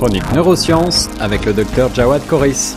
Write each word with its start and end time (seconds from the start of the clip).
chronique 0.00 0.32
neurosciences 0.32 1.10
avec 1.20 1.44
le 1.44 1.52
docteur 1.52 1.94
Jawad 1.94 2.26
Koris. 2.26 2.74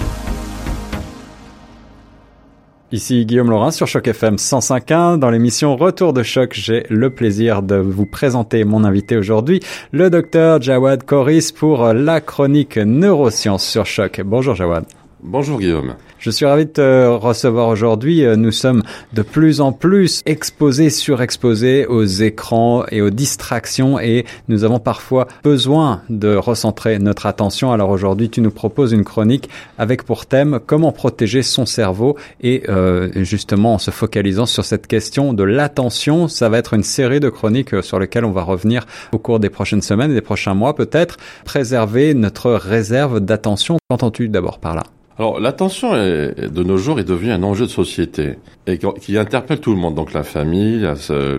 Ici 2.92 3.26
Guillaume 3.26 3.50
Laurin 3.50 3.72
sur 3.72 3.88
Choc 3.88 4.10
FM 4.10 4.36
105.1. 4.36 5.20
Dans 5.20 5.30
l'émission 5.30 5.78
Retour 5.78 6.12
de 6.12 6.22
Choc, 6.22 6.52
j'ai 6.54 6.86
le 6.90 7.12
plaisir 7.12 7.64
de 7.64 7.78
vous 7.78 8.06
présenter 8.06 8.66
mon 8.66 8.84
invité 8.84 9.16
aujourd'hui, 9.16 9.62
le 9.94 10.10
docteur 10.10 10.62
Jawad 10.62 11.06
Koris 11.06 11.54
pour 11.54 11.94
la 11.94 12.20
chronique 12.20 12.76
neurosciences 12.76 13.66
sur 13.66 13.86
Choc. 13.86 14.20
Bonjour 14.26 14.56
Jawad. 14.56 14.84
Bonjour 15.26 15.58
Guillaume. 15.58 15.96
Je 16.20 16.30
suis 16.30 16.46
ravi 16.46 16.66
de 16.66 16.72
te 16.72 17.08
recevoir 17.08 17.70
aujourd'hui. 17.70 18.26
Euh, 18.26 18.36
nous 18.36 18.52
sommes 18.52 18.84
de 19.14 19.22
plus 19.22 19.62
en 19.62 19.72
plus 19.72 20.22
exposés, 20.26 20.90
surexposés 20.90 21.86
aux 21.86 22.04
écrans 22.04 22.84
et 22.92 23.02
aux 23.02 23.10
distractions 23.10 24.02
et 24.02 24.26
nous 24.50 24.66
avons 24.66 24.80
parfois 24.80 25.30
besoin 25.42 26.02
de 26.10 26.36
recentrer 26.36 27.00
notre 27.00 27.26
attention. 27.26 27.72
Alors 27.72 27.90
aujourd'hui, 27.90 28.30
tu 28.30 28.42
nous 28.42 28.52
proposes 28.52 28.92
une 28.92 29.06
chronique 29.06 29.50
avec 29.78 30.04
pour 30.04 30.26
thème 30.26 30.60
comment 30.66 30.92
protéger 30.92 31.42
son 31.42 31.66
cerveau 31.66 32.18
et 32.42 32.64
euh, 32.68 33.10
justement 33.24 33.76
en 33.76 33.78
se 33.78 33.92
focalisant 33.92 34.46
sur 34.46 34.66
cette 34.66 34.88
question 34.88 35.32
de 35.32 35.44
l'attention. 35.44 36.28
Ça 36.28 36.50
va 36.50 36.58
être 36.58 36.74
une 36.74 36.84
série 36.84 37.22
de 37.22 37.30
chroniques 37.30 37.74
euh, 37.74 37.82
sur 37.82 37.98
lesquelles 37.98 38.26
on 38.26 38.32
va 38.32 38.44
revenir 38.44 38.86
au 39.14 39.20
cours 39.20 39.40
des 39.40 39.50
prochaines 39.50 39.82
semaines 39.82 40.12
et 40.12 40.16
des 40.16 40.22
prochains 40.22 40.54
mois 40.54 40.76
peut-être. 40.76 41.16
Préserver 41.46 42.14
notre 42.14 42.52
réserve 42.52 43.22
d'attention. 43.22 43.78
Qu'entends-tu 43.94 44.28
d'abord 44.28 44.58
par 44.58 44.74
là? 44.74 44.82
Alors 45.20 45.40
l'attention 45.40 45.94
de 45.94 46.64
nos 46.64 46.78
jours 46.78 47.00
est 47.00 47.04
devenue 47.04 47.32
un 47.32 47.44
enjeu 47.44 47.68
de 47.68 47.70
société 47.70 48.40
et 48.66 48.80
qui 48.80 49.20
interpelle 49.20 49.60
tout 49.60 49.70
le 49.70 49.78
monde, 49.78 49.94
donc 49.94 50.14
la 50.14 50.24
famille, 50.24 50.84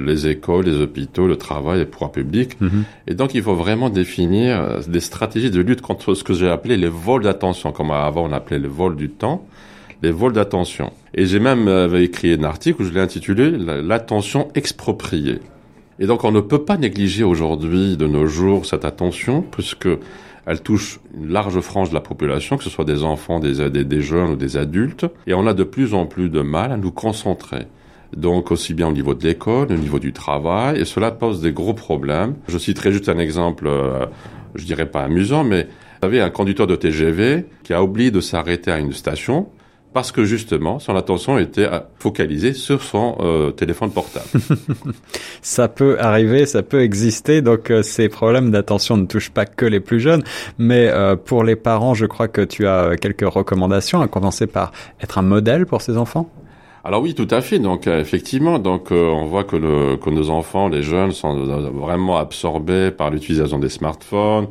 les 0.00 0.28
écoles, 0.28 0.66
les 0.66 0.80
hôpitaux, 0.80 1.26
le 1.26 1.34
travail, 1.34 1.80
les 1.80 1.84
pouvoirs 1.84 2.12
publics. 2.12 2.60
Mhm. 2.60 2.84
Et 3.08 3.14
donc 3.14 3.34
il 3.34 3.42
faut 3.42 3.56
vraiment 3.56 3.90
définir 3.90 4.60
euh, 4.60 4.80
des 4.86 5.00
stratégies 5.00 5.50
de 5.50 5.60
lutte 5.60 5.80
contre 5.80 6.14
ce 6.14 6.22
que 6.22 6.32
j'ai 6.32 6.48
appelé 6.48 6.76
les 6.76 6.86
vols 6.88 7.24
d'attention, 7.24 7.72
comme 7.72 7.90
avant 7.90 8.24
on 8.24 8.32
appelait 8.32 8.60
le 8.60 8.68
vol 8.68 8.94
du 8.94 9.10
temps, 9.10 9.44
les 10.04 10.12
vols 10.12 10.34
d'attention. 10.34 10.92
Et 11.12 11.26
j'ai 11.26 11.40
même 11.40 11.66
euh, 11.66 12.00
écrit 12.00 12.34
un 12.34 12.44
article 12.44 12.82
où 12.82 12.84
je 12.84 12.92
l'ai 12.92 13.00
intitulé 13.00 13.50
l'attention 13.50 14.46
expropriée. 14.54 15.40
Et 15.98 16.06
donc 16.06 16.22
on 16.22 16.30
ne 16.30 16.40
peut 16.40 16.64
pas 16.64 16.76
négliger 16.76 17.24
aujourd'hui 17.24 17.96
de 17.96 18.06
nos 18.06 18.26
jours 18.28 18.64
cette 18.64 18.84
attention 18.84 19.42
puisque 19.42 19.88
elle 20.46 20.60
touche 20.60 21.00
une 21.14 21.28
large 21.30 21.58
frange 21.60 21.90
de 21.90 21.94
la 21.94 22.00
population, 22.00 22.56
que 22.56 22.64
ce 22.64 22.70
soit 22.70 22.84
des 22.84 23.02
enfants, 23.02 23.40
des, 23.40 23.70
des, 23.70 24.00
jeunes 24.00 24.30
ou 24.32 24.36
des 24.36 24.56
adultes, 24.56 25.06
et 25.26 25.34
on 25.34 25.46
a 25.46 25.54
de 25.54 25.64
plus 25.64 25.94
en 25.94 26.06
plus 26.06 26.28
de 26.28 26.40
mal 26.40 26.72
à 26.72 26.76
nous 26.76 26.92
concentrer. 26.92 27.66
Donc 28.16 28.50
aussi 28.50 28.74
bien 28.74 28.88
au 28.88 28.92
niveau 28.92 29.14
de 29.14 29.24
l'école, 29.24 29.72
au 29.72 29.76
niveau 29.76 29.98
du 29.98 30.12
travail, 30.12 30.80
et 30.80 30.84
cela 30.84 31.10
pose 31.10 31.40
des 31.40 31.52
gros 31.52 31.74
problèmes. 31.74 32.34
Je 32.48 32.58
citerai 32.58 32.92
juste 32.92 33.08
un 33.08 33.18
exemple, 33.18 33.66
euh, 33.66 34.06
je 34.54 34.64
dirais 34.64 34.86
pas 34.86 35.02
amusant, 35.02 35.44
mais 35.44 35.62
vous 35.64 36.08
savez, 36.08 36.20
un 36.20 36.30
conducteur 36.30 36.66
de 36.66 36.76
TGV 36.76 37.46
qui 37.62 37.72
a 37.72 37.82
oublié 37.82 38.10
de 38.10 38.20
s'arrêter 38.20 38.70
à 38.70 38.78
une 38.78 38.92
station, 38.92 39.48
parce 39.94 40.10
que 40.10 40.24
justement, 40.24 40.80
son 40.80 40.96
attention 40.96 41.38
était 41.38 41.68
focalisée 42.00 42.52
sur 42.52 42.82
son 42.82 43.16
euh, 43.20 43.52
téléphone 43.52 43.92
portable. 43.92 44.26
ça 45.40 45.68
peut 45.68 45.96
arriver, 46.00 46.46
ça 46.46 46.64
peut 46.64 46.82
exister, 46.82 47.42
donc 47.42 47.70
euh, 47.70 47.84
ces 47.84 48.08
problèmes 48.08 48.50
d'attention 48.50 48.96
ne 48.96 49.06
touchent 49.06 49.30
pas 49.30 49.46
que 49.46 49.64
les 49.64 49.78
plus 49.78 50.00
jeunes, 50.00 50.24
mais 50.58 50.88
euh, 50.88 51.14
pour 51.14 51.44
les 51.44 51.54
parents, 51.54 51.94
je 51.94 52.06
crois 52.06 52.26
que 52.26 52.40
tu 52.40 52.66
as 52.66 52.96
quelques 52.96 53.24
recommandations, 53.26 54.00
à 54.00 54.08
commencer 54.08 54.48
par 54.48 54.72
être 55.00 55.16
un 55.18 55.22
modèle 55.22 55.64
pour 55.64 55.80
ces 55.80 55.96
enfants. 55.96 56.28
Alors 56.82 57.00
oui, 57.00 57.14
tout 57.14 57.28
à 57.30 57.40
fait. 57.40 57.60
Donc 57.60 57.86
effectivement, 57.86 58.58
donc 58.58 58.90
on 58.90 59.26
voit 59.26 59.44
que, 59.44 59.56
le, 59.56 59.96
que 59.96 60.10
nos 60.10 60.28
enfants, 60.28 60.68
les 60.68 60.82
jeunes, 60.82 61.12
sont 61.12 61.36
vraiment 61.70 62.18
absorbés 62.18 62.90
par 62.90 63.10
l'utilisation 63.10 63.58
des 63.60 63.70
smartphones, 63.70 64.48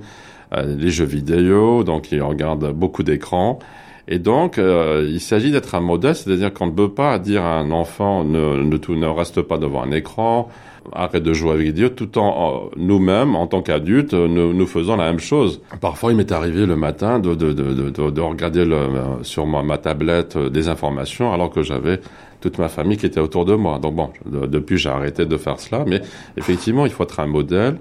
les 0.56 0.90
jeux 0.90 1.06
vidéo, 1.06 1.84
donc 1.84 2.12
ils 2.12 2.24
regardent 2.24 2.72
beaucoup 2.72 3.04
d'écrans. 3.04 3.60
Et 4.08 4.20
donc, 4.20 4.58
euh, 4.58 5.08
il 5.10 5.22
s'agit 5.22 5.52
d'être 5.52 5.76
un 5.76 5.80
modèle, 5.80 6.16
c'est-à-dire 6.16 6.54
qu'on 6.54 6.68
ne 6.68 6.72
peut 6.72 6.92
pas 6.92 7.20
dire 7.20 7.44
à 7.44 7.60
un 7.60 7.72
enfant 7.72 8.24
ne, 8.24 8.58
ne, 8.58 8.96
ne 8.96 9.08
reste 9.08 9.42
pas 9.42 9.58
devant 9.58 9.82
un 9.82 9.92
écran, 9.92 10.50
arrête 10.92 11.24
de 11.24 11.34
jouer 11.34 11.52
avec 11.52 11.74
Dieu, 11.74 11.90
tout 11.90 12.18
en 12.18 12.70
nous-mêmes, 12.76 13.36
en 13.36 13.48
tant 13.48 13.62
qu'adultes, 13.62 14.14
nous, 14.14 14.54
nous, 14.54 14.68
faisons 14.68 14.98
la 14.98 15.06
même 15.06 15.20
chose. 15.20 15.62
Parfois, 15.80 16.12
il 16.12 16.18
m'est 16.18 16.32
arrivé 16.34 16.66
le 16.66 16.76
matin 16.76 17.20
de, 17.20 17.34
de, 17.34 17.54
de, 17.54 17.90
de 17.90 18.22
regarder 18.22 18.66
le, 18.66 18.88
sur 19.22 19.46
ma, 19.46 19.64
ma, 19.64 19.78
tablette 19.78 20.36
euh, 20.36 20.50
des 20.50 20.68
informations 20.68 21.32
alors 21.32 21.50
que 21.50 21.64
j'avais 21.64 22.02
toute 22.42 22.58
ma 22.58 22.68
famille 22.68 22.98
qui 22.98 23.06
était 23.06 23.22
autour 23.22 23.46
de 23.46 23.56
moi. 23.56 23.80
Donc 23.80 23.96
bon, 23.96 24.10
depuis, 24.26 24.78
j'ai 24.78 24.90
arrêté 24.90 25.26
de 25.26 25.38
faire 25.38 25.62
cela, 25.62 25.86
mais 25.88 26.02
effectivement, 26.36 26.86
il 26.86 26.92
faut 26.92 27.04
être 27.04 27.22
un 27.22 27.28
modèle. 27.28 27.78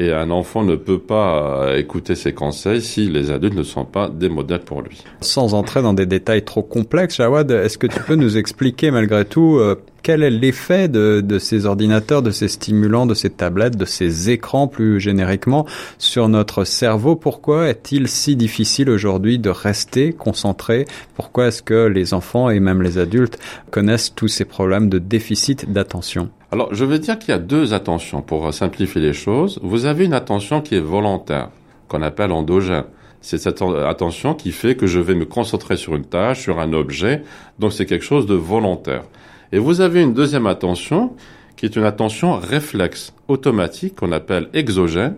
Et 0.00 0.14
un 0.14 0.30
enfant 0.30 0.62
ne 0.62 0.76
peut 0.76 0.98
pas 0.98 1.66
euh, 1.66 1.76
écouter 1.76 2.14
ses 2.14 2.32
conseils 2.32 2.80
si 2.80 3.10
les 3.10 3.30
adultes 3.30 3.54
ne 3.54 3.62
sont 3.62 3.84
pas 3.84 4.08
des 4.08 4.30
modèles 4.30 4.60
pour 4.60 4.80
lui. 4.80 5.04
Sans 5.20 5.52
entrer 5.52 5.82
dans 5.82 5.92
des 5.92 6.06
détails 6.06 6.42
trop 6.42 6.62
complexes, 6.62 7.16
Jawad, 7.16 7.50
est-ce 7.50 7.76
que 7.76 7.86
tu 7.86 8.00
peux 8.00 8.14
nous 8.14 8.38
expliquer 8.38 8.90
malgré 8.90 9.26
tout 9.26 9.58
euh, 9.58 9.74
quel 10.02 10.22
est 10.22 10.30
l'effet 10.30 10.88
de, 10.88 11.20
de, 11.20 11.38
ces 11.38 11.66
ordinateurs, 11.66 12.22
de 12.22 12.30
ces 12.30 12.48
stimulants, 12.48 13.04
de 13.04 13.12
ces 13.12 13.28
tablettes, 13.28 13.76
de 13.76 13.84
ces 13.84 14.30
écrans 14.30 14.68
plus 14.68 15.00
génériquement 15.00 15.66
sur 15.98 16.30
notre 16.30 16.64
cerveau? 16.64 17.14
Pourquoi 17.14 17.68
est-il 17.68 18.08
si 18.08 18.36
difficile 18.36 18.88
aujourd'hui 18.88 19.38
de 19.38 19.50
rester 19.50 20.14
concentré? 20.14 20.86
Pourquoi 21.14 21.48
est-ce 21.48 21.62
que 21.62 21.88
les 21.88 22.14
enfants 22.14 22.48
et 22.48 22.58
même 22.58 22.80
les 22.80 22.96
adultes 22.96 23.38
connaissent 23.70 24.14
tous 24.14 24.28
ces 24.28 24.46
problèmes 24.46 24.88
de 24.88 24.98
déficit 24.98 25.70
d'attention? 25.70 26.30
Alors, 26.52 26.74
je 26.74 26.84
veux 26.84 26.98
dire 26.98 27.18
qu'il 27.18 27.30
y 27.30 27.34
a 27.34 27.38
deux 27.38 27.74
attentions 27.74 28.22
pour 28.22 28.52
simplifier 28.52 29.00
les 29.00 29.12
choses. 29.12 29.60
Vous 29.62 29.86
avez 29.86 30.04
une 30.04 30.14
attention 30.14 30.60
qui 30.60 30.74
est 30.74 30.80
volontaire, 30.80 31.50
qu'on 31.86 32.02
appelle 32.02 32.32
endogène. 32.32 32.84
C'est 33.20 33.38
cette 33.38 33.62
attention 33.62 34.34
qui 34.34 34.50
fait 34.50 34.74
que 34.74 34.86
je 34.86 34.98
vais 34.98 35.14
me 35.14 35.26
concentrer 35.26 35.76
sur 35.76 35.94
une 35.94 36.04
tâche, 36.04 36.40
sur 36.40 36.58
un 36.58 36.72
objet, 36.72 37.22
donc 37.58 37.72
c'est 37.72 37.86
quelque 37.86 38.04
chose 38.04 38.26
de 38.26 38.34
volontaire. 38.34 39.04
Et 39.52 39.58
vous 39.58 39.80
avez 39.80 40.02
une 40.02 40.14
deuxième 40.14 40.46
attention 40.46 41.12
qui 41.56 41.66
est 41.66 41.76
une 41.76 41.84
attention 41.84 42.36
réflexe, 42.36 43.12
automatique, 43.28 43.96
qu'on 43.96 44.10
appelle 44.10 44.48
exogène, 44.54 45.16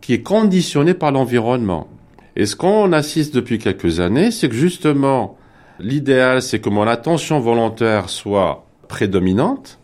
qui 0.00 0.14
est 0.14 0.22
conditionnée 0.22 0.94
par 0.94 1.12
l'environnement. 1.12 1.88
Et 2.34 2.46
ce 2.46 2.56
qu'on 2.56 2.92
assiste 2.92 3.34
depuis 3.34 3.58
quelques 3.58 4.00
années, 4.00 4.30
c'est 4.30 4.48
que 4.48 4.54
justement, 4.54 5.36
l'idéal, 5.78 6.40
c'est 6.42 6.60
que 6.60 6.70
mon 6.70 6.86
attention 6.86 7.38
volontaire 7.38 8.08
soit 8.08 8.64
prédominante, 8.88 9.78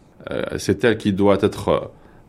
c'est 0.59 0.85
elle 0.85 0.99
qui 0.99 1.13
doit 1.13 1.39
être, 1.43 1.69
euh, 1.69 1.81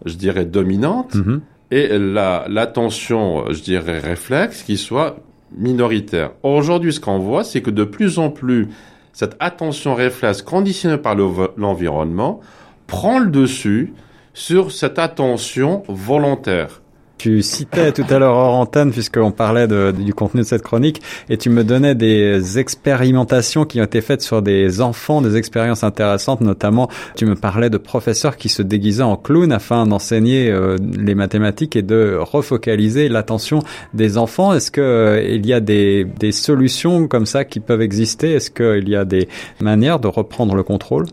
je 0.06 0.16
dirais, 0.16 0.46
dominante, 0.46 1.16
mhm. 1.16 1.42
et 1.72 1.98
la 1.98 2.46
l'attention, 2.50 3.52
je 3.52 3.62
dirais, 3.62 4.00
réflexe, 4.00 4.64
qui 4.64 4.78
soit 4.78 5.18
minoritaire. 5.56 6.32
Aujourd'hui, 6.44 6.94
ce 6.94 7.00
qu'on 7.00 7.20
voit, 7.20 7.44
c'est 7.44 7.62
que 7.62 7.72
de 7.72 7.84
plus 7.84 8.20
en 8.20 8.30
plus, 8.30 8.70
cette 9.12 9.36
attention 9.40 9.94
réflexe 9.94 10.42
conditionnée 10.42 10.98
par 10.98 11.16
l'environnement 11.16 12.40
prend 12.88 13.20
le 13.20 13.30
dessus 13.30 13.94
sur 14.34 14.72
cette 14.72 15.00
attention 15.00 15.84
volontaire. 15.88 16.83
Tu 17.18 17.42
citais 17.42 17.94
tout 17.94 18.04
à 18.10 18.20
l'heure 18.20 18.36
hors 18.36 18.56
antenne, 18.56 18.92
puisqu'on 18.92 19.32
parlait 19.32 19.68
du 19.94 20.14
contenu 20.14 20.42
de 20.42 20.46
cette 20.46 20.62
chronique, 20.62 21.02
et 21.30 21.38
tu 21.38 21.50
me 21.50 21.64
donnais 21.64 21.96
des 21.96 22.60
expérimentations 22.60 23.66
qui 23.66 23.80
ont 23.80 23.86
été 23.86 24.02
faites 24.02 24.22
sur 24.22 24.42
des 24.42 24.82
enfants, 24.82 25.22
des 25.22 25.38
expériences 25.38 25.84
intéressantes, 25.84 26.42
notamment 26.42 26.90
tu 27.16 27.26
me 27.26 27.36
parlais 27.36 27.70
de 27.70 27.78
professeurs 27.78 28.36
qui 28.36 28.50
se 28.50 28.62
déguisaient 28.62 29.04
en 29.04 29.16
clown 29.16 29.54
afin 29.54 29.86
d'enseigner 29.86 30.50
euh, 30.50 30.76
les 30.98 31.16
mathématiques 31.16 31.76
et 31.76 31.82
de 31.82 32.18
refocaliser 32.20 33.08
l'attention 33.08 33.60
des 33.94 34.18
enfants. 34.18 34.54
Est-ce 34.54 34.72
qu'il 34.72 34.84
euh, 34.84 35.24
il 35.24 35.46
y 35.46 35.54
a 35.54 35.60
des, 35.62 36.06
solutions 36.32 37.08
comme 37.08 37.26
ça 37.26 37.46
qui 37.46 37.60
peuvent 37.60 37.82
exister? 37.82 38.32
Est-ce 38.32 38.52
qu'il 38.52 38.90
y 38.90 38.96
a 38.96 39.06
des 39.06 39.30
manières 39.62 40.00
de 40.00 40.08
reprendre 40.08 40.56
le 40.56 40.64
contrôle? 40.64 41.06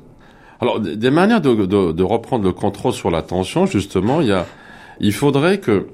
Alors, 0.61 0.81
des 0.81 1.11
manières 1.11 1.41
de 1.41 2.03
reprendre 2.03 2.45
le 2.45 2.53
contrôle 2.53 2.93
sur 2.93 3.11
l'attention, 3.11 3.67
justement, 3.67 4.21
il 4.21 4.29
y 4.29 4.33
a, 4.33 4.45
il 5.01 5.13
faudrait 5.13 5.59
que 5.59 5.87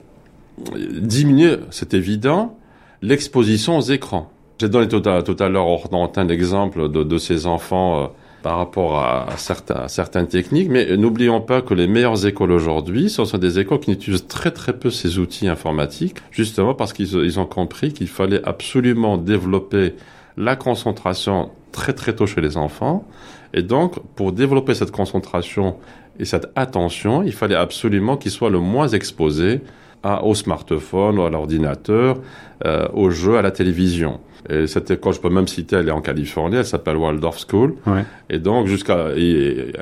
diminuer, 1.01 1.57
c'est 1.71 1.95
évident, 1.95 2.59
l'exposition 3.03 3.79
aux 3.79 3.83
écrans. 3.83 4.31
J'ai 4.59 4.69
donné 4.69 4.89
tout 4.89 5.03
à, 5.09 5.23
tout 5.23 5.37
à 5.39 5.49
l'heure 5.49 5.67
un 5.93 6.29
exemple 6.29 6.91
de, 6.91 7.03
de 7.03 7.19
ces 7.19 7.47
enfants 7.47 8.03
euh, 8.03 8.07
par 8.43 8.59
rapport 8.59 8.99
à, 8.99 9.27
certains, 9.37 9.89
certaines 9.89 10.29
techniques, 10.29 10.69
mais 10.71 10.97
n'oublions 10.97 11.41
pas 11.41 11.63
que 11.63 11.75
les 11.75 11.87
meilleures 11.89 12.27
écoles 12.27 12.53
aujourd'hui, 12.53 13.11
ce 13.11 13.25
sont 13.25 13.39
des 13.39 13.59
écoles 13.59 13.81
qui 13.81 13.91
utilisent 13.93 14.29
très 14.29 14.53
très 14.53 14.73
peu 14.73 14.91
ces 14.91 15.19
outils 15.19 15.49
informatiques, 15.49 16.19
justement 16.31 16.73
parce 16.73 16.93
qu'ils 16.93 17.13
ils 17.13 17.41
ont 17.41 17.45
compris 17.45 17.93
qu'il 17.93 18.09
fallait 18.09 18.41
absolument 18.45 19.17
développer 19.17 19.95
la 20.37 20.55
concentration 20.55 21.51
très 21.77 21.93
très 21.93 22.15
tôt 22.17 22.27
chez 22.27 22.41
les 22.41 22.57
enfants. 22.57 23.07
Et 23.55 23.63
donc, 23.63 24.01
pour 24.17 24.33
développer 24.33 24.75
cette 24.75 24.91
concentration 24.91 25.77
et 26.19 26.25
cette 26.25 26.49
attention, 26.57 27.23
il 27.23 27.33
fallait 27.33 27.55
absolument 27.55 28.17
qu'ils 28.17 28.33
soient 28.33 28.51
le 28.51 28.59
moins 28.59 28.89
exposés 28.89 29.61
au 30.23 30.35
smartphone, 30.35 31.19
ou 31.19 31.23
à 31.23 31.31
l'ordinateur, 31.31 32.19
euh, 32.65 32.87
aux 32.95 33.11
jeux, 33.11 33.37
à 33.39 33.43
la 33.43 33.51
télévision. 33.51 34.21
Et 34.49 34.69
cette 34.69 34.89
école, 34.93 35.15
je 35.15 35.21
peux 35.21 35.31
même 35.31 35.49
citer, 35.49 35.75
elle 35.77 35.89
est 35.89 35.93
en 35.93 36.01
Californie, 36.01 36.57
elle 36.57 36.65
s'appelle 36.65 36.97
Waldorf 36.97 37.39
School. 37.49 37.75
Et 38.31 38.39
donc, 38.39 38.69
jusqu'à 38.69 39.09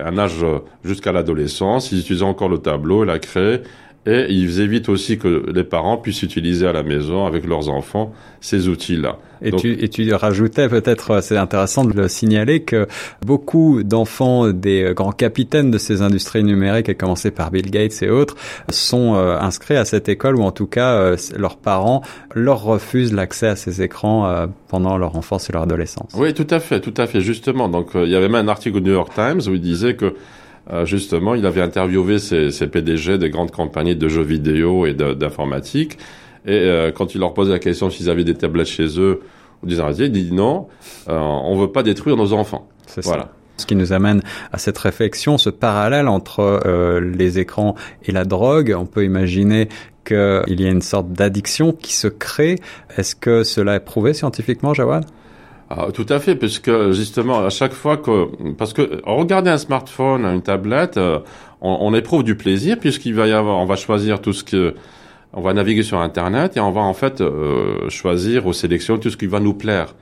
un 0.02 0.18
âge, 0.18 0.46
jusqu'à 0.82 1.12
l'adolescence, 1.12 1.92
ils 1.92 2.00
utilisaient 2.00 2.24
encore 2.24 2.48
le 2.48 2.58
tableau 2.58 3.04
et 3.04 3.06
la 3.06 3.18
craie. 3.18 3.62
Et 4.06 4.26
ils 4.28 4.60
évitent 4.60 4.88
aussi 4.88 5.18
que 5.18 5.50
les 5.52 5.64
parents 5.64 5.96
puissent 5.96 6.22
utiliser 6.22 6.66
à 6.66 6.72
la 6.72 6.82
maison 6.82 7.24
avec 7.24 7.46
leurs 7.46 7.70
enfants 7.70 8.12
ces 8.40 8.68
outils-là. 8.68 9.18
Et, 9.42 9.52
tu, 9.52 9.72
et 9.72 9.88
tu 9.88 10.12
rajoutais 10.14 10.68
peut-être, 10.68 11.10
euh, 11.10 11.20
c'est 11.20 11.36
intéressant 11.36 11.84
de 11.84 11.92
le 11.92 12.08
signaler, 12.08 12.62
que 12.62 12.86
beaucoup 13.24 13.82
d'enfants 13.82 14.50
des 14.52 14.92
grands 14.94 15.12
capitaines 15.12 15.70
de 15.70 15.78
ces 15.78 16.02
industries 16.02 16.44
numériques, 16.44 16.88
à 16.88 16.94
commencer 16.94 17.30
par 17.30 17.50
Bill 17.50 17.70
Gates 17.70 18.02
et 18.02 18.10
autres, 18.10 18.36
sont 18.70 19.14
euh, 19.14 19.38
inscrits 19.38 19.76
à 19.76 19.84
cette 19.84 20.08
école 20.08 20.36
ou 20.36 20.42
en 20.42 20.50
tout 20.52 20.66
cas 20.66 20.92
euh, 20.94 21.16
leurs 21.36 21.56
parents 21.56 22.02
leur 22.34 22.62
refusent 22.62 23.12
l'accès 23.12 23.48
à 23.48 23.56
ces 23.56 23.82
écrans 23.82 24.48
pendant 24.68 24.96
leur 24.96 25.16
enfance 25.16 25.48
et 25.48 25.52
leur 25.52 25.62
adolescence. 25.62 26.12
Oui, 26.14 26.34
tout 26.34 26.46
à 26.50 26.60
fait, 26.60 26.80
tout 26.80 26.94
à 26.96 27.06
fait, 27.06 27.20
justement. 27.20 27.68
Donc 27.68 27.90
il 27.94 28.08
y 28.08 28.16
avait 28.16 28.28
même 28.28 28.46
un 28.46 28.48
article 28.48 28.78
au 28.78 28.80
New 28.80 28.92
York 28.92 29.12
Times 29.14 29.40
où 29.46 29.54
il 29.54 29.60
disait 29.60 29.94
que 29.94 30.14
justement, 30.84 31.34
il 31.34 31.44
avait 31.46 31.60
interviewé 31.60 32.18
ces, 32.18 32.50
ces, 32.50 32.66
PDG 32.66 33.18
des 33.18 33.30
grandes 33.30 33.50
compagnies 33.50 33.96
de 33.96 34.08
jeux 34.08 34.22
vidéo 34.22 34.86
et 34.86 34.94
d'informatique. 34.94 35.98
Et 36.46 36.90
quand 36.94 37.14
il 37.14 37.20
leur 37.20 37.34
posait 37.34 37.52
la 37.52 37.58
question 37.58 37.90
s'ils 37.90 38.10
avaient 38.10 38.24
des 38.24 38.34
tablettes 38.34 38.66
chez 38.66 39.00
eux 39.00 39.20
des 39.64 40.04
il 40.04 40.12
dit 40.12 40.32
non, 40.32 40.68
euh, 41.08 41.18
on 41.18 41.56
veut 41.58 41.72
pas 41.72 41.82
détruire 41.82 42.16
nos 42.16 42.32
enfants. 42.32 42.68
Voilà. 43.02 43.30
Ce 43.56 43.66
qui 43.66 43.76
nous 43.76 43.92
amène 43.92 44.20
à 44.52 44.58
cette 44.58 44.78
réflexion, 44.78 45.38
ce 45.38 45.48
parallèle 45.48 46.08
entre 46.08 46.40
euh, 46.40 47.00
les 47.00 47.38
écrans 47.38 47.76
et 48.02 48.12
la 48.12 48.24
drogue. 48.24 48.74
On 48.76 48.86
peut 48.86 49.04
imaginer 49.04 49.68
qu'il 50.04 50.60
y 50.60 50.66
a 50.66 50.70
une 50.70 50.82
sorte 50.82 51.12
d'addiction 51.12 51.72
qui 51.72 51.94
se 51.94 52.08
crée. 52.08 52.56
Est-ce 52.96 53.14
que 53.14 53.44
cela 53.44 53.76
est 53.76 53.80
prouvé 53.80 54.12
scientifiquement, 54.12 54.74
Jawad? 54.74 55.04
Ah, 55.76 55.88
tout 55.92 56.06
à 56.08 56.20
fait, 56.20 56.36
puisque 56.36 56.70
justement 56.92 57.44
à 57.44 57.50
chaque 57.50 57.72
fois 57.72 57.96
que 57.96 58.28
parce 58.52 58.72
que 58.72 59.00
regarder 59.04 59.50
un 59.50 59.58
smartphone, 59.58 60.24
une 60.24 60.42
tablette, 60.42 60.96
euh, 60.98 61.18
on, 61.60 61.78
on, 61.80 61.94
éprouve 61.94 62.22
du 62.22 62.36
plaisir 62.36 62.78
puisqu'il 62.78 63.14
va 63.14 63.26
y 63.26 63.32
avoir, 63.32 63.58
on 63.58 63.64
va 63.64 63.76
choisir 63.76 64.20
tout 64.20 64.32
ce 64.32 64.44
que 64.44 64.74
on 65.32 65.40
va 65.40 65.52
naviguer 65.52 65.82
sur 65.82 65.98
Internet 65.98 66.56
et 66.56 66.60
on 66.60 66.70
va 66.70 66.82
en 66.82 66.94
fait 66.94 67.20
euh, 67.20 67.88
choisir 67.88 68.46
ou 68.46 68.52
sélectionner 68.52 69.00
tout 69.00 69.10
ce 69.10 69.16
qui 69.16 69.26
va 69.26 69.40
nous 69.40 69.54
plaire. 69.54 69.94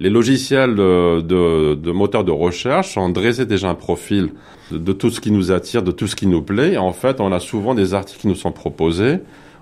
Les 0.00 0.10
logiciels 0.10 0.74
de, 0.74 1.20
de, 1.22 1.74
de 1.74 1.92
moteurs 1.92 2.24
de 2.24 2.32
recherche 2.32 2.98
ont 2.98 3.08
dressé 3.08 3.46
déjà 3.46 3.70
un 3.70 3.74
profil 3.74 4.30
de, 4.70 4.92
tout 4.92 5.10
ce 5.10 5.20
qui 5.20 5.30
nous 5.30 5.52
attire, 5.52 5.82
de 5.82 5.92
tout 5.92 6.06
ce 6.06 6.16
qui 6.16 6.26
nous 6.26 6.42
plaît. 6.42 6.72
Et 6.72 6.78
en 6.78 6.92
fait, 6.92 7.20
on 7.20 7.32
a 7.32 7.40
souvent 7.40 7.74
des 7.74 7.94
articles 7.94 8.20
qui 8.20 8.28
nous 8.28 8.34
sont 8.34 8.52
proposés 8.52 9.20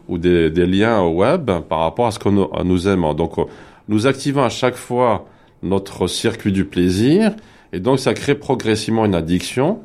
ou 0.09 0.19
des, 0.19 0.51
des 0.51 0.67
liens 0.67 1.07
web 1.07 1.51
par 1.69 1.81
rapport 1.81 2.07
à 2.07 2.11
ce 2.11 2.19
que 2.19 2.31
nous, 2.31 2.49
nous 2.65 2.89
aimons. 2.89 3.15
Donc, 3.15 3.35
nous 3.89 4.07
activons 4.07 4.43
à 4.43 4.49
chaque 4.49 4.77
fois 4.77 5.27
notre 5.63 6.07
circuit 6.07 6.53
du 6.53 6.65
plaisir. 6.65 7.33
Et 7.73 7.81
donc 7.81 7.99
ça 7.99 8.15
crée 8.15 8.35
progressivement 8.35 9.05
une 9.05 9.15
addiction. 9.15 9.81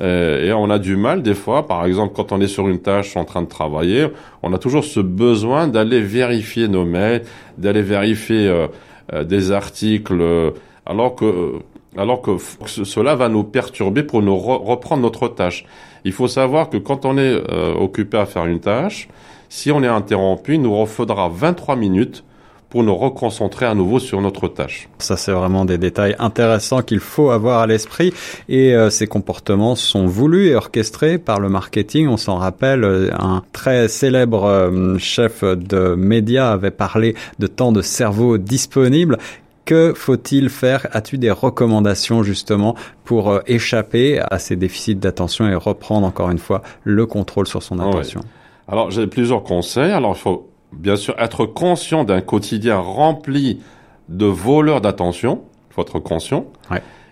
Euh, 0.00 0.44
et 0.44 0.52
on 0.52 0.70
a 0.70 0.78
du 0.78 0.96
mal 0.96 1.22
des 1.22 1.34
fois, 1.34 1.66
par 1.66 1.84
exemple, 1.84 2.14
quand 2.16 2.32
on 2.32 2.40
est 2.40 2.48
sur 2.48 2.68
une 2.68 2.80
tâche 2.80 3.16
en 3.16 3.24
train 3.24 3.42
de 3.42 3.48
travailler, 3.48 4.08
on 4.42 4.52
a 4.52 4.58
toujours 4.58 4.84
ce 4.84 5.00
besoin 5.00 5.68
d'aller 5.68 6.00
vérifier 6.00 6.68
nos 6.68 6.84
mails, 6.84 7.22
d'aller 7.58 7.82
vérifier 7.82 8.48
euh, 8.48 8.66
euh, 9.12 9.24
des 9.24 9.52
articles, 9.52 10.52
alors 10.86 11.14
que 11.14 11.60
alors 11.96 12.22
que 12.22 12.38
cela 12.66 13.14
va 13.14 13.28
nous 13.28 13.44
perturber 13.44 14.02
pour 14.02 14.20
nous 14.20 14.36
reprendre 14.36 15.02
notre 15.02 15.28
tâche. 15.28 15.64
Il 16.04 16.10
faut 16.10 16.26
savoir 16.26 16.68
que 16.68 16.76
quand 16.76 17.04
on 17.04 17.16
est 17.16 17.40
occupé 17.78 18.18
à 18.18 18.26
faire 18.26 18.46
une 18.46 18.58
tâche, 18.58 19.08
si 19.48 19.70
on 19.70 19.80
est 19.80 19.86
interrompu, 19.86 20.54
il 20.54 20.62
nous 20.62 20.84
faudra 20.86 21.28
23 21.28 21.76
minutes 21.76 22.24
pour 22.74 22.82
nous 22.82 22.96
reconcentrer 22.96 23.66
à 23.66 23.74
nouveau 23.76 24.00
sur 24.00 24.20
notre 24.20 24.48
tâche. 24.48 24.88
Ça, 24.98 25.16
c'est 25.16 25.30
vraiment 25.30 25.64
des 25.64 25.78
détails 25.78 26.16
intéressants 26.18 26.82
qu'il 26.82 26.98
faut 26.98 27.30
avoir 27.30 27.60
à 27.60 27.68
l'esprit. 27.68 28.12
Et 28.48 28.74
euh, 28.74 28.90
ces 28.90 29.06
comportements 29.06 29.76
sont 29.76 30.06
voulus 30.06 30.48
et 30.48 30.56
orchestrés 30.56 31.18
par 31.18 31.38
le 31.38 31.48
marketing. 31.48 32.08
On 32.08 32.16
s'en 32.16 32.34
rappelle, 32.34 32.82
euh, 32.82 33.10
un 33.16 33.44
très 33.52 33.86
célèbre 33.86 34.42
euh, 34.46 34.98
chef 34.98 35.44
de 35.44 35.94
médias 35.94 36.50
avait 36.50 36.72
parlé 36.72 37.14
de 37.38 37.46
temps 37.46 37.70
de 37.70 37.80
cerveau 37.80 38.38
disponible. 38.38 39.18
Que 39.66 39.94
faut-il 39.94 40.48
faire? 40.48 40.88
As-tu 40.90 41.16
des 41.16 41.30
recommandations 41.30 42.24
justement 42.24 42.74
pour 43.04 43.38
échapper 43.46 44.18
à 44.18 44.40
ces 44.40 44.56
déficits 44.56 44.96
d'attention 44.96 45.48
et 45.48 45.54
reprendre 45.54 46.08
encore 46.08 46.30
une 46.30 46.38
fois 46.38 46.62
le 46.82 47.06
contrôle 47.06 47.46
sur 47.46 47.62
son 47.62 47.78
attention? 47.78 48.22
Alors 48.66 48.90
j'ai 48.90 49.06
plusieurs 49.06 49.44
conseils. 49.44 49.92
Alors 49.92 50.16
il 50.16 50.20
faut 50.20 50.48
bien 50.78 50.96
sûr, 50.96 51.14
être 51.18 51.46
conscient 51.46 52.04
d'un 52.04 52.20
quotidien 52.20 52.78
rempli 52.78 53.60
de 54.08 54.26
voleurs 54.26 54.80
d'attention. 54.80 55.42
Il 55.70 55.74
faut 55.74 55.82
être 55.82 55.98
conscient. 55.98 56.46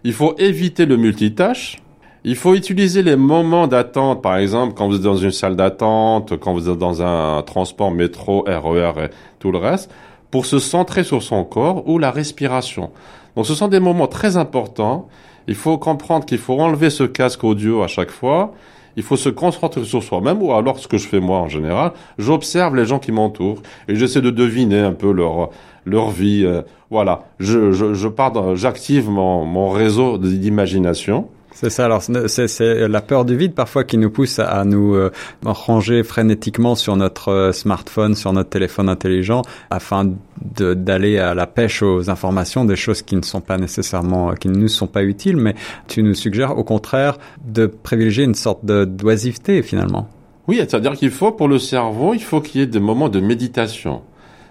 Il 0.05 0.12
faut 0.12 0.35
éviter 0.38 0.87
le 0.87 0.97
multitâche. 0.97 1.81
Il 2.25 2.37
faut 2.37 2.55
utiliser 2.55 3.03
les 3.03 3.17
moments 3.17 3.67
d'attente, 3.67 4.23
par 4.23 4.37
exemple, 4.37 4.75
quand 4.75 4.87
vous 4.87 4.97
êtes 4.97 5.03
dans 5.03 5.17
une 5.17 5.32
salle 5.32 5.56
d'attente, 5.56 6.38
quand 6.38 6.53
vous 6.53 6.69
êtes 6.70 6.79
dans 6.79 7.03
un 7.03 7.43
transport 7.43 7.91
métro, 7.91 8.44
RER 8.47 8.93
e 8.97 9.05
et 9.05 9.11
tout 9.41 9.50
le 9.50 9.59
reste, 9.59 9.91
pour 10.31 10.47
se 10.47 10.58
centrer 10.58 11.03
sur 11.03 11.23
son 11.23 11.44
corps 11.44 11.88
ou 11.88 11.99
la 11.99 12.11
respiration. 12.11 12.91
Donc 13.35 13.47
ce 13.47 13.55
sont 13.55 13.69
des 13.69 13.81
moments 13.81 14.06
très 14.06 14.37
importants. 14.37 15.08
Il 15.49 15.56
faut 15.56 15.79
comprendre 15.79 16.25
qu'il 16.25 16.38
faut 16.38 16.61
enlever 16.61 16.91
ce 16.91 17.03
casque 17.05 17.43
audio 17.43 17.82
à 17.82 17.88
chaque 17.88 18.11
fois 18.11 18.55
il 18.97 19.03
faut 19.03 19.17
se 19.17 19.29
concentrer 19.29 19.85
sur 19.85 20.03
soi-même, 20.03 20.43
ou 20.43 20.53
alors 20.53 20.79
ce 20.79 20.89
que 20.89 20.99
je 20.99 21.06
fais 21.06 21.21
moi 21.21 21.39
en 21.39 21.49
général, 21.49 21.93
j'observe 22.19 22.77
les 22.77 22.85
gens 22.85 22.99
qui 22.99 23.12
m'entourent 23.12 23.62
et 23.89 23.97
j'essaie 23.97 24.21
de 24.21 24.31
deviner 24.31 24.81
un 24.81 24.93
peu 24.93 25.12
leur 25.12 25.50
leur 25.85 26.11
vie. 26.11 26.44
Euh, 26.44 26.62
voilà, 26.91 27.25
je, 27.41 27.73
je, 27.73 27.94
je 27.94 28.09
j'active 28.55 29.09
mon, 29.09 29.44
mon 29.47 29.71
réseau 29.71 30.19
d'imagination 30.19 31.29
c'est 31.54 31.70
ça. 31.70 31.84
Alors, 31.84 32.02
c'est 32.02 32.88
la 32.88 33.00
peur 33.00 33.25
du 33.25 33.37
vide 33.37 33.54
parfois 33.54 33.84
qui 33.84 33.99
nous 33.99 34.10
pousse 34.10 34.38
à, 34.38 34.64
nous 34.64 34.94
euh, 34.94 35.10
ranger 35.44 36.02
frénétiquement 36.02 36.75
sur 36.75 36.96
notre 36.96 37.28
euh, 37.28 37.52
smartphone, 37.52 38.14
sur 38.14 38.32
notre 38.32 38.50
téléphone 38.50 38.88
intelligent, 38.88 39.43
afin 39.70 40.12
d'aller 40.40 41.19
à 41.19 41.34
la 41.34 41.46
pêche 41.46 41.82
aux 41.82 42.10
informations, 42.10 42.64
des 42.64 42.76
choses 42.76 43.02
qui 43.02 43.16
ne 43.16 43.22
sont 43.22 43.40
pas 43.40 43.58
nécessairement, 43.58 44.34
qui 44.34 44.49
ne 44.49 44.56
nous 44.56 44.69
sont 44.69 44.87
pas 44.87 45.02
utiles. 45.02 45.37
Mais 45.37 45.54
tu 45.88 46.02
nous 46.02 46.14
suggères 46.14 46.56
au 46.56 46.64
contraire 46.64 47.19
de 47.44 47.66
privilégier 47.66 48.25
une 48.25 48.34
sorte 48.34 48.64
de 48.64 48.84
d'oisiveté 48.84 49.62
finalement. 49.62 50.08
Oui, 50.48 50.56
c'est-à-dire 50.56 50.93
qu'il 50.93 51.10
faut 51.10 51.32
pour 51.32 51.48
le 51.48 51.58
cerveau, 51.58 52.14
il 52.14 52.22
faut 52.22 52.40
qu'il 52.40 52.60
y 52.60 52.64
ait 52.64 52.66
des 52.66 52.81
moments 52.81 53.08
de 53.08 53.20
méditation. 53.20 54.02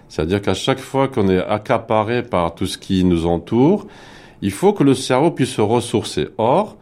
C'est-à-dire 0.08 0.40
qu'à 0.40 0.54
chaque 0.54 0.78
fois 0.78 1.08
qu'on 1.08 1.28
est 1.28 1.44
accaparé 1.44 2.22
par 2.22 2.54
tout 2.54 2.66
ce 2.66 2.78
qui 2.78 3.04
nous 3.04 3.26
entoure, 3.26 3.86
il 4.42 4.50
faut 4.50 4.72
que 4.72 4.84
le 4.84 4.94
cerveau 4.94 5.30
puisse 5.30 5.50
se 5.50 5.60
ressourcer. 5.60 6.28
Or, 6.38 6.76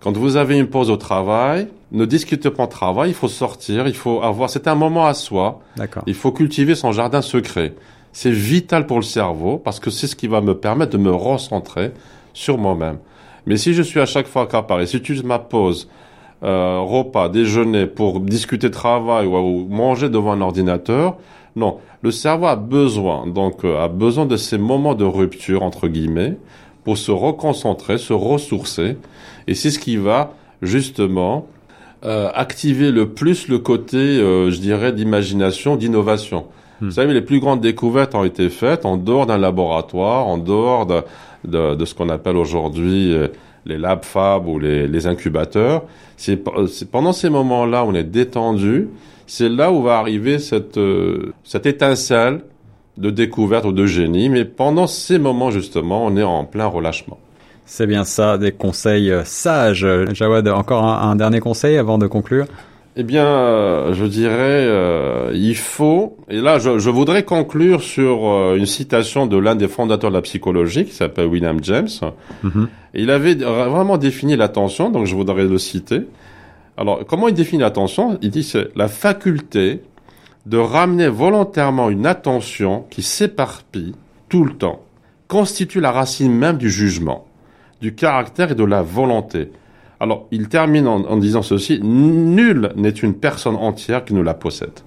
quand 0.00 0.16
vous 0.16 0.36
avez 0.36 0.58
une 0.58 0.68
pause 0.68 0.90
au 0.90 0.96
travail, 0.96 1.68
ne 1.90 2.04
discutez 2.04 2.50
pas 2.50 2.66
de 2.66 2.70
travail, 2.70 3.10
il 3.10 3.14
faut 3.14 3.28
sortir, 3.28 3.86
il 3.86 3.94
faut 3.94 4.22
avoir, 4.22 4.50
c'est 4.50 4.68
un 4.68 4.74
moment 4.74 5.06
à 5.06 5.14
soi. 5.14 5.60
D'accord. 5.76 6.02
Il 6.06 6.14
faut 6.14 6.32
cultiver 6.32 6.74
son 6.74 6.92
jardin 6.92 7.22
secret. 7.22 7.74
C'est 8.12 8.30
vital 8.30 8.86
pour 8.86 8.98
le 8.98 9.02
cerveau 9.02 9.58
parce 9.58 9.80
que 9.80 9.90
c'est 9.90 10.06
ce 10.06 10.16
qui 10.16 10.28
va 10.28 10.40
me 10.40 10.54
permettre 10.54 10.92
de 10.92 10.98
me 10.98 11.10
recentrer 11.10 11.92
sur 12.32 12.58
moi-même. 12.58 12.98
Mais 13.46 13.56
si 13.56 13.74
je 13.74 13.82
suis 13.82 14.00
à 14.00 14.06
chaque 14.06 14.26
fois 14.26 14.42
accaparé, 14.42 14.86
si 14.86 15.00
tu 15.00 15.20
ma 15.22 15.38
pause, 15.38 15.88
euh, 16.42 16.78
repas, 16.80 17.28
déjeuner 17.28 17.86
pour 17.86 18.20
discuter 18.20 18.70
travail 18.70 19.26
ou, 19.26 19.66
manger 19.68 20.08
devant 20.08 20.32
un 20.32 20.40
ordinateur, 20.40 21.16
non. 21.56 21.78
Le 22.02 22.12
cerveau 22.12 22.46
a 22.46 22.54
besoin, 22.54 23.26
donc, 23.26 23.64
euh, 23.64 23.82
a 23.82 23.88
besoin 23.88 24.26
de 24.26 24.36
ces 24.36 24.58
moments 24.58 24.94
de 24.94 25.04
rupture, 25.04 25.64
entre 25.64 25.88
guillemets, 25.88 26.36
pour 26.88 26.96
se 26.96 27.10
reconcentrer, 27.10 27.98
se 27.98 28.14
ressourcer. 28.14 28.96
Et 29.46 29.54
c'est 29.54 29.70
ce 29.70 29.78
qui 29.78 29.98
va 29.98 30.32
justement 30.62 31.46
euh, 32.02 32.30
activer 32.34 32.90
le 32.90 33.10
plus 33.10 33.48
le 33.48 33.58
côté, 33.58 33.98
euh, 33.98 34.50
je 34.50 34.58
dirais, 34.58 34.94
d'imagination, 34.94 35.76
d'innovation. 35.76 36.46
Hmm. 36.80 36.86
Vous 36.86 36.92
savez, 36.92 37.12
les 37.12 37.20
plus 37.20 37.40
grandes 37.40 37.60
découvertes 37.60 38.14
ont 38.14 38.24
été 38.24 38.48
faites 38.48 38.86
en 38.86 38.96
dehors 38.96 39.26
d'un 39.26 39.36
laboratoire, 39.36 40.26
en 40.26 40.38
dehors 40.38 40.86
de, 40.86 41.02
de, 41.46 41.74
de 41.74 41.84
ce 41.84 41.94
qu'on 41.94 42.08
appelle 42.08 42.38
aujourd'hui 42.38 43.12
euh, 43.12 43.28
les 43.66 43.76
lab 43.76 44.02
fab 44.02 44.48
ou 44.48 44.58
les, 44.58 44.88
les 44.88 45.06
incubateurs. 45.06 45.82
C'est 46.16 46.42
pendant 46.90 47.12
ces 47.12 47.28
moments-là 47.28 47.84
où 47.84 47.88
on 47.88 47.94
est 47.94 48.02
détendu, 48.02 48.88
c'est 49.26 49.50
là 49.50 49.70
où 49.70 49.82
va 49.82 49.98
arriver 49.98 50.38
cette, 50.38 50.80
cette 51.44 51.66
étincelle 51.66 52.40
de 52.98 53.10
découverte 53.10 53.64
ou 53.64 53.72
de 53.72 53.86
génie, 53.86 54.28
mais 54.28 54.44
pendant 54.44 54.86
ces 54.86 55.18
moments 55.18 55.50
justement, 55.50 56.04
on 56.04 56.16
est 56.16 56.22
en 56.22 56.44
plein 56.44 56.66
relâchement. 56.66 57.18
C'est 57.64 57.86
bien 57.86 58.04
ça, 58.04 58.38
des 58.38 58.52
conseils 58.52 59.10
euh, 59.10 59.24
sages. 59.24 59.86
Jawad, 60.12 60.48
encore 60.48 60.84
un, 60.84 61.14
dernier 61.16 61.38
conseil 61.40 61.76
avant 61.76 61.98
de 61.98 62.06
conclure? 62.06 62.46
Eh 62.96 63.02
bien, 63.02 63.26
euh, 63.26 63.92
je 63.92 64.06
dirais, 64.06 64.32
euh, 64.66 65.30
il 65.34 65.54
faut, 65.54 66.16
et 66.28 66.40
là, 66.40 66.58
je, 66.58 66.90
voudrais 66.90 67.24
conclure 67.24 67.82
sur 67.82 68.54
une 68.54 68.66
citation 68.66 69.26
de 69.26 69.36
l'un 69.36 69.54
des 69.54 69.68
fondateurs 69.68 70.10
de 70.10 70.16
la 70.16 70.22
psychologie, 70.22 70.86
qui 70.86 70.94
s'appelle 70.94 71.26
William 71.26 71.58
James. 71.62 71.88
Mm-hmm. 72.42 72.66
Il 72.94 73.10
avait 73.10 73.34
vraiment 73.34 73.98
défini 73.98 74.34
l'attention, 74.34 74.90
donc 74.90 75.06
je 75.06 75.14
voudrais 75.14 75.44
le 75.44 75.58
citer. 75.58 76.00
Alors, 76.78 77.04
comment 77.06 77.28
il 77.28 77.34
définit 77.34 77.60
l'attention? 77.62 78.18
Il 78.22 78.30
dit 78.30 78.42
c'est 78.42 78.74
la 78.76 78.88
faculté 78.88 79.82
de 80.48 80.56
ramener 80.56 81.08
volontairement 81.08 81.90
une 81.90 82.06
attention 82.06 82.86
qui 82.88 83.02
s'éparpille 83.02 83.94
tout 84.30 84.44
le 84.44 84.54
temps, 84.54 84.82
constitue 85.26 85.80
la 85.80 85.92
racine 85.92 86.32
même 86.32 86.56
du 86.56 86.70
jugement, 86.70 87.26
du 87.82 87.94
caractère 87.94 88.52
et 88.52 88.54
de 88.54 88.64
la 88.64 88.80
volonté. 88.80 89.52
Alors, 90.00 90.26
il 90.30 90.48
termine 90.48 90.88
en, 90.88 91.16
disant 91.18 91.42
ceci, 91.42 91.80
nul 91.82 92.72
n'est 92.76 92.88
une 92.88 93.14
personne 93.14 93.56
entière 93.56 94.06
qui 94.06 94.14
nous 94.14 94.22
la 94.22 94.32
possède. 94.32 94.80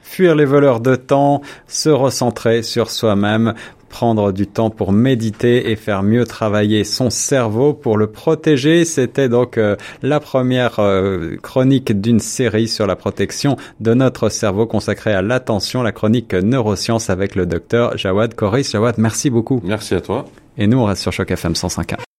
Fuir 0.00 0.34
les 0.34 0.46
voleurs 0.46 0.80
de 0.80 0.96
temps, 0.96 1.42
se 1.66 1.90
recentrer 1.90 2.62
sur 2.62 2.90
soi-même, 2.90 3.54
prendre 3.88 4.32
du 4.32 4.46
temps 4.46 4.70
pour 4.70 4.92
méditer 4.92 5.70
et 5.70 5.76
faire 5.76 6.02
mieux 6.02 6.24
travailler 6.24 6.84
son 6.84 7.10
cerveau 7.10 7.72
pour 7.72 7.96
le 7.96 8.08
protéger. 8.08 8.84
C'était 8.84 9.28
donc 9.28 9.58
euh, 9.58 9.76
la 10.02 10.20
première 10.20 10.80
euh, 10.80 11.36
chronique 11.42 12.00
d'une 12.00 12.20
série 12.20 12.68
sur 12.68 12.86
la 12.86 12.96
protection 12.96 13.56
de 13.80 13.94
notre 13.94 14.28
cerveau 14.28 14.66
consacrée 14.66 15.12
à 15.12 15.22
l'attention, 15.22 15.82
la 15.82 15.92
chronique 15.92 16.34
neurosciences 16.34 17.10
avec 17.10 17.34
le 17.34 17.46
docteur 17.46 17.96
Jawad 17.96 18.34
Koris. 18.34 18.70
Jawad, 18.72 18.96
merci 18.98 19.30
beaucoup. 19.30 19.60
Merci 19.64 19.94
à 19.94 20.00
toi. 20.00 20.24
Et 20.58 20.66
nous, 20.66 20.78
on 20.78 20.84
reste 20.84 21.02
sur 21.02 21.12
Choc 21.12 21.30
FM 21.30 21.52
105.1. 21.52 22.06